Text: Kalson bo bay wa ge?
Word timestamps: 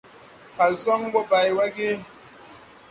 Kalson 0.55 1.01
bo 1.13 1.21
bay 1.29 1.49
wa 1.57 1.67
ge? 1.75 1.91